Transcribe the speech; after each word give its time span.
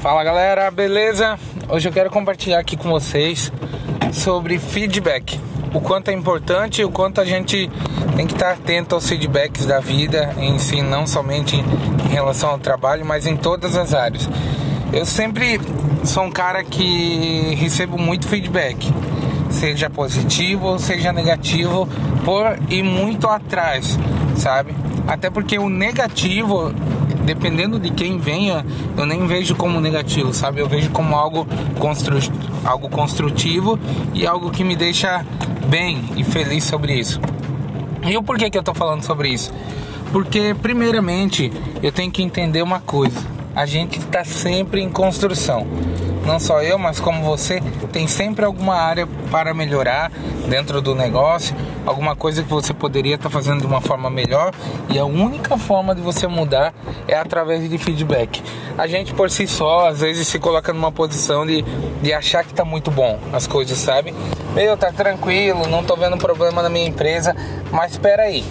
Fala 0.00 0.22
galera, 0.22 0.70
beleza? 0.70 1.36
Hoje 1.68 1.88
eu 1.88 1.92
quero 1.92 2.08
compartilhar 2.08 2.60
aqui 2.60 2.76
com 2.76 2.88
vocês 2.88 3.52
sobre 4.12 4.56
feedback. 4.56 5.40
O 5.74 5.80
quanto 5.80 6.08
é 6.08 6.14
importante 6.14 6.80
e 6.80 6.84
o 6.84 6.90
quanto 6.90 7.20
a 7.20 7.24
gente 7.24 7.68
tem 8.14 8.24
que 8.24 8.32
estar 8.32 8.52
atento 8.52 8.94
aos 8.94 9.08
feedbacks 9.08 9.66
da 9.66 9.80
vida 9.80 10.32
em 10.38 10.56
si, 10.56 10.82
não 10.82 11.04
somente 11.04 11.56
em 11.56 12.08
relação 12.12 12.50
ao 12.50 12.58
trabalho, 12.60 13.04
mas 13.04 13.26
em 13.26 13.36
todas 13.36 13.76
as 13.76 13.92
áreas. 13.92 14.28
Eu 14.92 15.04
sempre 15.04 15.60
sou 16.04 16.22
um 16.22 16.30
cara 16.30 16.62
que 16.62 17.56
recebo 17.56 17.98
muito 17.98 18.28
feedback, 18.28 18.88
seja 19.50 19.90
positivo 19.90 20.68
ou 20.68 20.78
seja 20.78 21.12
negativo, 21.12 21.88
por 22.24 22.56
ir 22.70 22.84
muito 22.84 23.26
atrás, 23.26 23.98
sabe? 24.36 24.76
Até 25.08 25.28
porque 25.28 25.58
o 25.58 25.68
negativo 25.68 26.72
dependendo 27.28 27.78
de 27.78 27.90
quem 27.90 28.16
venha, 28.16 28.64
eu 28.96 29.04
nem 29.04 29.26
vejo 29.26 29.54
como 29.54 29.82
negativo, 29.82 30.32
sabe? 30.32 30.62
Eu 30.62 30.66
vejo 30.66 30.88
como 30.90 31.14
algo, 31.14 31.46
constru 31.78 32.16
algo 32.64 32.88
construtivo 32.88 33.78
e 34.14 34.26
algo 34.26 34.50
que 34.50 34.64
me 34.64 34.74
deixa 34.74 35.22
bem 35.66 36.02
e 36.16 36.24
feliz 36.24 36.64
sobre 36.64 36.94
isso. 36.94 37.20
E 38.02 38.16
o 38.16 38.22
porquê 38.22 38.48
que 38.48 38.56
eu 38.56 38.62
tô 38.62 38.72
falando 38.72 39.02
sobre 39.02 39.28
isso? 39.28 39.52
Porque, 40.10 40.56
primeiramente, 40.62 41.52
eu 41.82 41.92
tenho 41.92 42.10
que 42.10 42.22
entender 42.22 42.62
uma 42.62 42.80
coisa: 42.80 43.20
a 43.54 43.66
gente 43.66 43.98
está 43.98 44.24
sempre 44.24 44.80
em 44.80 44.88
construção 44.88 45.66
não 46.28 46.38
só 46.38 46.62
eu, 46.62 46.78
mas 46.78 47.00
como 47.00 47.24
você, 47.24 47.58
tem 47.90 48.06
sempre 48.06 48.44
alguma 48.44 48.74
área 48.74 49.08
para 49.30 49.54
melhorar 49.54 50.12
dentro 50.46 50.82
do 50.82 50.94
negócio, 50.94 51.56
alguma 51.86 52.14
coisa 52.14 52.42
que 52.42 52.50
você 52.50 52.74
poderia 52.74 53.14
estar 53.14 53.30
tá 53.30 53.30
fazendo 53.30 53.60
de 53.62 53.66
uma 53.66 53.80
forma 53.80 54.10
melhor 54.10 54.52
e 54.90 54.98
a 54.98 55.06
única 55.06 55.56
forma 55.56 55.94
de 55.94 56.02
você 56.02 56.26
mudar 56.26 56.74
é 57.08 57.14
através 57.14 57.66
de 57.68 57.78
feedback. 57.78 58.42
A 58.76 58.86
gente 58.86 59.14
por 59.14 59.30
si 59.30 59.46
só, 59.46 59.88
às 59.88 60.00
vezes, 60.00 60.28
se 60.28 60.38
coloca 60.38 60.70
numa 60.70 60.92
posição 60.92 61.46
de, 61.46 61.64
de 62.02 62.12
achar 62.12 62.44
que 62.44 62.50
está 62.50 62.64
muito 62.64 62.90
bom 62.90 63.18
as 63.32 63.46
coisas, 63.46 63.78
sabe? 63.78 64.14
Meu, 64.54 64.76
tá 64.76 64.92
tranquilo, 64.92 65.66
não 65.66 65.82
tô 65.82 65.96
vendo 65.96 66.18
problema 66.18 66.62
na 66.62 66.68
minha 66.68 66.86
empresa, 66.86 67.34
mas 67.72 67.92
espera 67.92 68.24
aí. 68.24 68.44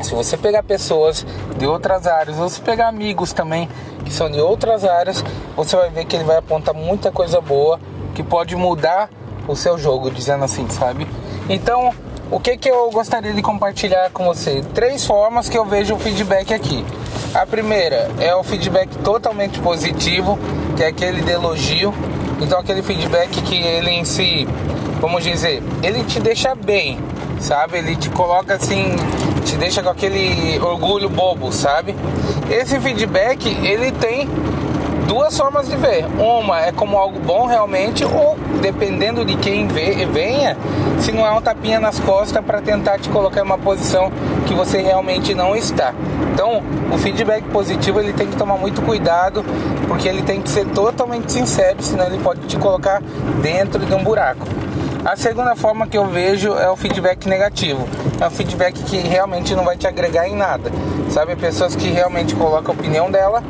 Se 0.00 0.14
você 0.14 0.36
pegar 0.36 0.62
pessoas 0.62 1.26
de 1.56 1.66
outras 1.66 2.06
áreas, 2.06 2.38
ou 2.38 2.48
se 2.48 2.60
pegar 2.60 2.88
amigos 2.88 3.32
também 3.32 3.68
que 4.04 4.12
são 4.12 4.30
de 4.30 4.40
outras 4.40 4.84
áreas, 4.84 5.24
você 5.56 5.76
vai 5.76 5.90
ver 5.90 6.04
que 6.04 6.16
ele 6.16 6.24
vai 6.24 6.36
apontar 6.36 6.74
muita 6.74 7.10
coisa 7.10 7.40
boa 7.40 7.80
que 8.14 8.22
pode 8.22 8.54
mudar 8.56 9.10
o 9.46 9.56
seu 9.56 9.78
jogo, 9.78 10.10
dizendo 10.10 10.44
assim, 10.44 10.68
sabe? 10.68 11.06
Então, 11.48 11.92
o 12.30 12.38
que 12.38 12.56
que 12.56 12.68
eu 12.68 12.90
gostaria 12.90 13.32
de 13.32 13.42
compartilhar 13.42 14.10
com 14.10 14.24
você? 14.24 14.62
Três 14.74 15.04
formas 15.06 15.48
que 15.48 15.56
eu 15.56 15.64
vejo 15.64 15.94
o 15.94 15.98
feedback 15.98 16.52
aqui. 16.52 16.84
A 17.34 17.46
primeira 17.46 18.10
é 18.20 18.34
o 18.34 18.42
feedback 18.42 18.88
totalmente 18.98 19.58
positivo, 19.60 20.38
que 20.76 20.82
é 20.82 20.88
aquele 20.88 21.22
de 21.22 21.30
elogio. 21.30 21.92
Então, 22.40 22.60
aquele 22.60 22.82
feedback 22.82 23.42
que 23.42 23.56
ele 23.56 23.90
em 23.90 24.04
si, 24.04 24.46
vamos 25.00 25.24
dizer, 25.24 25.62
ele 25.82 26.04
te 26.04 26.20
deixa 26.20 26.54
bem, 26.54 27.00
sabe? 27.40 27.78
Ele 27.78 27.96
te 27.96 28.10
coloca 28.10 28.54
assim, 28.54 28.94
te 29.48 29.56
deixa 29.56 29.82
com 29.82 29.88
aquele 29.88 30.58
orgulho 30.60 31.08
bobo, 31.08 31.50
sabe? 31.50 31.96
Esse 32.50 32.78
feedback, 32.80 33.46
ele 33.64 33.90
tem 33.92 34.28
duas 35.06 35.34
formas 35.36 35.66
de 35.68 35.76
ver. 35.76 36.04
Uma 36.18 36.60
é 36.60 36.70
como 36.70 36.98
algo 36.98 37.18
bom 37.18 37.46
realmente, 37.46 38.04
ou 38.04 38.36
dependendo 38.60 39.24
de 39.24 39.36
quem 39.36 39.66
vê, 39.66 40.04
venha, 40.04 40.54
se 41.00 41.12
não 41.12 41.26
é 41.26 41.32
um 41.32 41.40
tapinha 41.40 41.80
nas 41.80 41.98
costas 41.98 42.44
para 42.44 42.60
tentar 42.60 42.98
te 42.98 43.08
colocar 43.08 43.40
em 43.40 43.44
uma 43.44 43.56
posição 43.56 44.12
que 44.46 44.52
você 44.52 44.82
realmente 44.82 45.34
não 45.34 45.56
está. 45.56 45.94
Então, 46.34 46.62
o 46.92 46.98
feedback 46.98 47.42
positivo 47.44 48.00
ele 48.00 48.12
tem 48.12 48.26
que 48.26 48.36
tomar 48.36 48.58
muito 48.58 48.82
cuidado, 48.82 49.42
porque 49.86 50.06
ele 50.06 50.20
tem 50.20 50.42
que 50.42 50.50
ser 50.50 50.66
totalmente 50.66 51.32
sincero, 51.32 51.82
senão 51.82 52.04
ele 52.06 52.18
pode 52.18 52.42
te 52.42 52.58
colocar 52.58 53.02
dentro 53.40 53.84
de 53.86 53.94
um 53.94 54.04
buraco. 54.04 54.46
A 55.08 55.16
segunda 55.16 55.56
forma 55.56 55.86
que 55.86 55.96
eu 55.96 56.04
vejo 56.04 56.52
é 56.52 56.70
o 56.70 56.76
feedback 56.76 57.26
negativo. 57.26 57.88
É 58.20 58.26
um 58.26 58.30
feedback 58.30 58.74
que 58.82 58.98
realmente 58.98 59.54
não 59.54 59.64
vai 59.64 59.74
te 59.74 59.86
agregar 59.86 60.28
em 60.28 60.36
nada. 60.36 60.70
Sabe, 61.08 61.34
pessoas 61.34 61.74
que 61.74 61.88
realmente 61.88 62.36
colocam 62.36 62.74
a 62.74 62.78
opinião 62.78 63.10
dela 63.10 63.42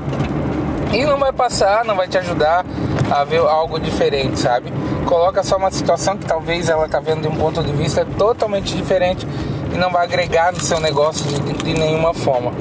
e 0.93 1.05
não 1.05 1.19
vai 1.19 1.33
passar, 1.33 1.85
não 1.85 1.97
vai 1.97 2.07
te 2.07 2.17
ajudar 2.17 2.65
a 3.11 3.25
ver 3.25 3.41
algo 3.41 3.81
diferente, 3.81 4.39
sabe? 4.39 4.73
Coloca 5.05 5.43
só 5.43 5.57
uma 5.57 5.73
situação 5.73 6.17
que 6.17 6.27
talvez 6.27 6.69
ela 6.69 6.89
tá 6.89 7.01
vendo 7.01 7.23
de 7.23 7.27
um 7.29 7.35
ponto 7.35 7.61
de 7.61 7.73
vista 7.73 8.07
totalmente 8.17 8.77
diferente 8.77 9.27
e 9.75 9.77
não 9.77 9.91
vai 9.91 10.05
agregar 10.05 10.53
no 10.53 10.61
seu 10.61 10.79
negócio 10.79 11.27
de, 11.27 11.55
de 11.55 11.75
nenhuma 11.75 12.15
forma. 12.15 12.53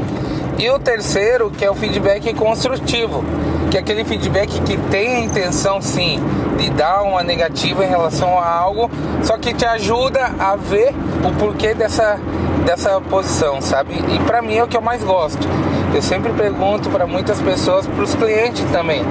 E 0.59 0.71
o 0.71 0.79
terceiro, 0.79 1.51
que 1.51 1.63
é 1.63 1.69
o 1.69 1.75
feedback 1.75 2.33
construtivo, 2.33 3.23
que 3.69 3.77
é 3.77 3.79
aquele 3.79 4.03
feedback 4.03 4.59
que 4.61 4.75
tem 4.89 5.15
a 5.15 5.19
intenção 5.19 5.79
sim 5.79 6.19
de 6.57 6.71
dar 6.71 7.03
uma 7.03 7.21
negativa 7.21 7.85
em 7.85 7.87
relação 7.87 8.39
a 8.39 8.49
algo, 8.49 8.89
só 9.23 9.37
que 9.37 9.53
te 9.53 9.65
ajuda 9.65 10.31
a 10.39 10.55
ver 10.55 10.95
o 11.23 11.31
porquê 11.37 11.75
dessa, 11.75 12.19
dessa 12.65 12.99
posição, 13.01 13.61
sabe? 13.61 13.93
E 14.09 14.19
para 14.25 14.41
mim 14.41 14.55
é 14.55 14.63
o 14.63 14.67
que 14.67 14.75
eu 14.75 14.81
mais 14.81 15.03
gosto. 15.03 15.47
Eu 15.93 16.01
sempre 16.01 16.33
pergunto 16.33 16.89
para 16.89 17.05
muitas 17.05 17.39
pessoas, 17.39 17.85
para 17.85 18.03
os 18.03 18.15
clientes 18.15 18.65
também, 18.71 19.03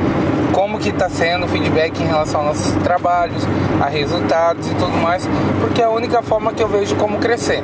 como 0.53 0.81
que 0.81 0.89
está 0.89 1.09
sendo 1.09 1.47
o 1.47 1.49
feedback 1.49 2.03
em 2.03 2.07
relação 2.07 2.41
aos 2.41 2.59
nossos 2.59 2.83
trabalhos, 2.83 3.45
a 3.81 3.87
resultados 3.87 4.67
e 4.67 4.75
tudo 4.75 4.97
mais, 5.01 5.29
porque 5.61 5.81
é 5.81 5.85
a 5.85 5.91
única 5.91 6.23
forma 6.23 6.53
que 6.53 6.63
eu 6.63 6.69
vejo 6.69 6.97
como 6.97 7.19
crescer. 7.19 7.63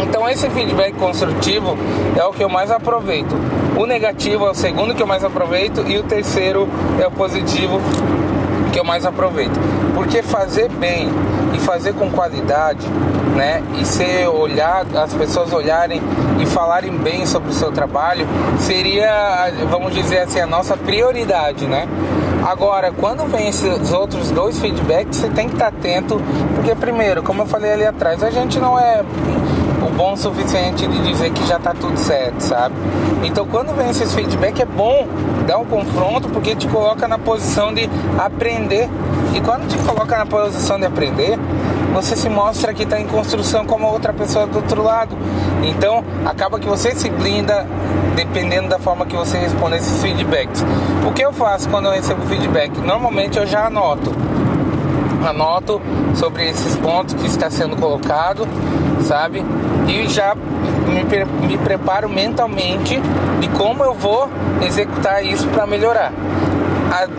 Então 0.00 0.28
esse 0.28 0.48
feedback 0.50 0.94
construtivo 0.94 1.76
é 2.16 2.24
o 2.24 2.32
que 2.32 2.42
eu 2.42 2.48
mais 2.48 2.70
aproveito. 2.70 3.34
O 3.76 3.86
negativo 3.86 4.46
é 4.46 4.50
o 4.50 4.54
segundo 4.54 4.94
que 4.94 5.02
eu 5.02 5.06
mais 5.06 5.24
aproveito 5.24 5.82
e 5.86 5.98
o 5.98 6.02
terceiro 6.02 6.68
é 7.02 7.06
o 7.06 7.10
positivo 7.10 7.80
que 8.72 8.78
eu 8.78 8.84
mais 8.84 9.04
aproveito. 9.04 9.58
Porque 9.94 10.22
fazer 10.22 10.68
bem 10.70 11.08
e 11.54 11.58
fazer 11.58 11.92
com 11.94 12.10
qualidade, 12.10 12.86
né? 13.36 13.62
E 13.78 13.84
ser 13.84 14.26
olhado, 14.28 14.96
as 14.98 15.12
pessoas 15.14 15.52
olharem 15.52 16.00
e 16.40 16.46
falarem 16.46 16.92
bem 16.92 17.26
sobre 17.26 17.50
o 17.50 17.52
seu 17.52 17.70
trabalho 17.70 18.26
seria, 18.58 19.52
vamos 19.70 19.94
dizer 19.94 20.20
assim, 20.20 20.40
a 20.40 20.46
nossa 20.46 20.76
prioridade, 20.76 21.66
né? 21.66 21.86
Agora, 22.44 22.90
quando 22.90 23.24
vem 23.30 23.48
esses 23.48 23.92
outros 23.92 24.30
dois 24.30 24.58
feedbacks, 24.58 25.18
você 25.18 25.28
tem 25.28 25.48
que 25.48 25.54
estar 25.54 25.68
atento, 25.68 26.20
porque 26.56 26.74
primeiro, 26.74 27.22
como 27.22 27.42
eu 27.42 27.46
falei 27.46 27.72
ali 27.72 27.86
atrás, 27.86 28.22
a 28.22 28.30
gente 28.30 28.58
não 28.58 28.76
é 28.78 29.04
o 29.86 29.90
bom 29.90 30.12
o 30.12 30.16
suficiente 30.16 30.86
de 30.86 31.02
dizer 31.02 31.30
que 31.30 31.46
já 31.46 31.58
tá 31.58 31.74
tudo 31.74 31.98
certo, 31.98 32.40
sabe? 32.40 32.74
Então 33.22 33.46
quando 33.46 33.74
vem 33.76 33.90
esses 33.90 34.14
feedback 34.14 34.60
é 34.60 34.64
bom 34.64 35.06
dar 35.46 35.58
um 35.58 35.64
confronto 35.64 36.28
porque 36.28 36.54
te 36.54 36.68
coloca 36.68 37.06
na 37.08 37.18
posição 37.18 37.72
de 37.72 37.88
aprender. 38.18 38.88
E 39.34 39.40
quando 39.40 39.66
te 39.66 39.78
coloca 39.78 40.16
na 40.18 40.26
posição 40.26 40.78
de 40.78 40.84
aprender, 40.84 41.38
você 41.94 42.14
se 42.16 42.28
mostra 42.28 42.74
que 42.74 42.82
está 42.82 43.00
em 43.00 43.06
construção 43.06 43.64
como 43.64 43.86
outra 43.86 44.12
pessoa 44.12 44.46
do 44.46 44.56
outro 44.56 44.82
lado. 44.82 45.16
Então 45.62 46.04
acaba 46.24 46.58
que 46.58 46.66
você 46.66 46.94
se 46.94 47.08
blinda 47.08 47.66
dependendo 48.14 48.68
da 48.68 48.78
forma 48.78 49.06
que 49.06 49.16
você 49.16 49.38
responde 49.38 49.76
esses 49.76 50.02
feedbacks. 50.02 50.64
O 51.06 51.12
que 51.12 51.22
eu 51.22 51.32
faço 51.32 51.68
quando 51.68 51.86
eu 51.86 51.92
recebo 51.92 52.22
feedback? 52.26 52.78
Normalmente 52.78 53.38
eu 53.38 53.46
já 53.46 53.66
anoto 53.66 54.12
anoto 55.26 55.80
sobre 56.14 56.48
esses 56.48 56.76
pontos 56.76 57.14
que 57.14 57.26
está 57.26 57.50
sendo 57.50 57.76
colocado, 57.76 58.46
sabe? 59.02 59.44
E 59.88 60.08
já 60.08 60.34
me, 60.34 61.04
me 61.46 61.58
preparo 61.58 62.08
mentalmente 62.08 63.00
de 63.40 63.48
como 63.48 63.84
eu 63.84 63.94
vou 63.94 64.28
executar 64.62 65.24
isso 65.24 65.46
para 65.48 65.66
melhorar. 65.66 66.12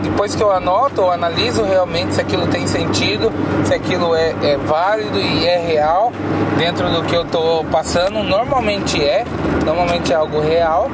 depois 0.01 0.35
que 0.35 0.41
eu 0.41 0.51
anoto, 0.51 1.09
analiso 1.09 1.63
realmente 1.63 2.13
se 2.13 2.21
aquilo 2.21 2.47
tem 2.47 2.67
sentido, 2.67 3.31
se 3.65 3.73
aquilo 3.73 4.15
é, 4.15 4.33
é 4.43 4.57
válido 4.57 5.19
e 5.19 5.45
é 5.45 5.57
real 5.57 6.11
dentro 6.57 6.89
do 6.89 7.03
que 7.03 7.15
eu 7.15 7.23
estou 7.23 7.63
passando. 7.65 8.23
Normalmente 8.23 9.03
é, 9.03 9.25
normalmente 9.65 10.13
é 10.13 10.15
algo 10.15 10.39
real 10.39 10.89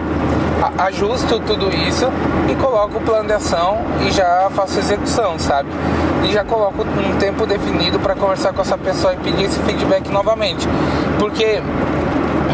ajusto 0.78 1.40
tudo 1.40 1.70
isso 1.74 2.06
e 2.50 2.56
coloco 2.56 2.98
o 2.98 3.02
plano 3.02 3.28
de 3.28 3.34
ação 3.34 3.78
e 4.06 4.12
já 4.12 4.50
faço 4.54 4.80
execução, 4.80 5.38
sabe? 5.40 5.70
E 6.24 6.32
já 6.32 6.44
coloco 6.44 6.84
um 6.84 7.18
tempo 7.18 7.46
definido 7.46 8.00
para 8.00 8.16
conversar 8.16 8.54
com 8.54 8.62
essa 8.62 8.78
pessoa 8.78 9.14
e 9.14 9.18
pedir 9.18 9.46
esse 9.46 9.60
feedback 9.60 10.10
novamente. 10.10 10.68
Porque 11.18 11.62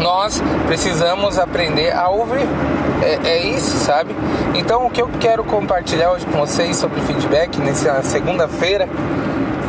nós 0.00 0.42
precisamos 0.66 1.38
aprender 1.38 1.92
a 1.92 2.08
ouvir. 2.08 2.46
É, 3.02 3.28
é, 3.28 3.46
isso, 3.48 3.76
sabe? 3.84 4.16
Então, 4.54 4.86
o 4.86 4.90
que 4.90 5.02
eu 5.02 5.08
quero 5.20 5.44
compartilhar 5.44 6.12
hoje 6.12 6.24
com 6.24 6.38
vocês 6.38 6.76
sobre 6.76 7.00
feedback 7.02 7.58
nessa 7.58 8.02
segunda-feira 8.02 8.88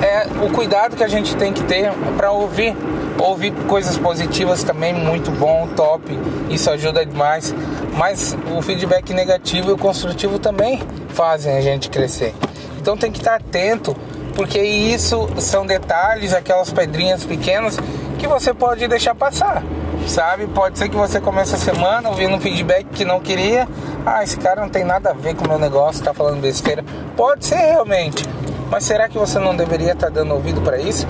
é 0.01 0.27
o 0.45 0.51
cuidado 0.51 0.95
que 0.95 1.03
a 1.03 1.07
gente 1.07 1.35
tem 1.35 1.53
que 1.53 1.63
ter 1.63 1.91
para 2.15 2.31
ouvir 2.31 2.75
Ouvir 3.19 3.51
coisas 3.67 3.97
positivas 3.97 4.63
também, 4.63 4.93
muito 4.93 5.31
bom, 5.31 5.67
top, 5.75 6.17
isso 6.49 6.69
ajuda 6.69 7.03
demais. 7.03 7.53
Mas 7.97 8.37
o 8.55 8.61
feedback 8.61 9.11
negativo 9.11 9.71
e 9.71 9.73
o 9.73 9.77
construtivo 9.77 10.37
também 10.37 10.81
fazem 11.09 11.57
a 11.57 11.61
gente 11.61 11.89
crescer. 11.89 12.35
Então 12.79 12.95
tem 12.95 13.11
que 13.11 13.17
estar 13.17 13.35
atento, 13.35 13.95
porque 14.35 14.61
isso 14.61 15.27
são 15.39 15.65
detalhes, 15.65 16.31
aquelas 16.31 16.71
pedrinhas 16.71 17.23
pequenas 17.23 17.79
que 18.19 18.27
você 18.27 18.53
pode 18.53 18.87
deixar 18.87 19.15
passar. 19.15 19.63
sabe? 20.05 20.45
Pode 20.47 20.77
ser 20.77 20.87
que 20.87 20.95
você 20.95 21.19
comece 21.19 21.55
a 21.55 21.57
semana 21.57 22.09
ouvindo 22.09 22.35
um 22.35 22.39
feedback 22.39 22.85
que 22.93 23.03
não 23.03 23.19
queria. 23.19 23.67
Ah, 24.05 24.23
esse 24.23 24.37
cara 24.37 24.61
não 24.61 24.69
tem 24.69 24.83
nada 24.83 25.09
a 25.09 25.13
ver 25.13 25.35
com 25.35 25.43
o 25.43 25.47
meu 25.49 25.57
negócio, 25.57 26.03
tá 26.03 26.13
falando 26.13 26.39
besteira. 26.39 26.85
Pode 27.15 27.45
ser 27.45 27.57
realmente, 27.57 28.23
mas 28.69 28.83
será 28.83 29.07
que 29.07 29.17
você 29.17 29.39
não 29.39 29.55
deveria 29.55 29.93
estar 29.93 30.07
tá 30.07 30.13
dando 30.13 30.33
ouvido 30.33 30.61
para 30.61 30.77
isso? 30.77 31.07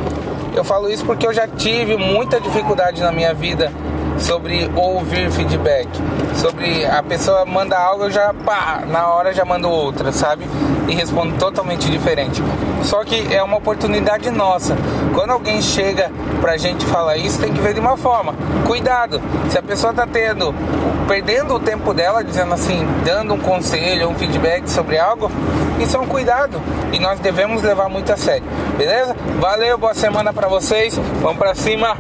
Eu 0.56 0.64
falo 0.64 0.90
isso 0.90 1.06
porque 1.06 1.26
eu 1.26 1.34
já 1.34 1.48
tive 1.48 1.98
muita 1.98 2.40
dificuldade 2.40 3.02
na 3.02 3.12
minha 3.12 3.34
vida 3.34 3.72
sobre 4.20 4.70
ouvir 4.76 5.32
feedback, 5.32 5.88
sobre 6.36 6.86
a 6.86 7.04
pessoa 7.04 7.46
manda 7.46 7.78
algo, 7.78 8.06
eu 8.06 8.12
já 8.12 8.34
pá, 8.34 8.84
na 8.88 9.08
hora 9.08 9.34
já 9.34 9.46
mando 9.46 9.70
outra, 9.70 10.12
sabe? 10.12 10.48
E 10.88 10.94
respondo 10.94 11.38
totalmente 11.38 11.90
diferente. 11.90 12.42
Só 12.84 13.04
que 13.04 13.34
é 13.34 13.44
uma 13.44 13.58
oportunidade 13.58 14.30
nossa. 14.32 14.76
Quando 15.14 15.32
alguém 15.32 15.62
chega 15.62 16.12
pra 16.42 16.58
gente 16.58 16.86
falar 16.86 17.18
isso, 17.18 17.40
tem 17.40 17.54
que 17.54 17.60
ver 17.60 17.74
de 17.74 17.80
uma 17.80 17.98
forma. 17.98 18.34
Cuidado, 18.66 19.22
se 19.50 19.58
a 19.58 19.64
pessoa 19.64 19.94
tá 19.94 20.08
tendo, 20.08 20.54
perdendo 21.08 21.56
o 21.56 21.60
tempo 21.60 21.94
dela, 21.94 22.24
dizendo 22.24 22.54
assim, 22.54 22.88
dando 23.04 23.34
um 23.34 23.40
conselho, 23.40 24.10
um 24.10 24.16
feedback 24.16 24.70
sobre 24.70 24.98
algo, 24.98 25.30
isso 25.80 25.96
é 25.96 26.00
um 26.00 26.08
cuidado 26.08 26.62
e 26.92 27.00
nós 27.00 27.20
devemos 27.20 27.62
levar 27.62 27.90
muito 27.90 28.12
a 28.12 28.18
sério, 28.18 28.44
beleza? 28.78 29.16
Valeu, 29.40 29.78
boa 29.78 29.94
semana 29.94 30.34
para 30.34 30.48
vocês, 30.48 30.98
vamos 31.22 31.38
para 31.38 31.54
cima. 31.56 31.98